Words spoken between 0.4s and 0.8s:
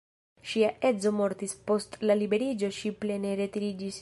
Ŝia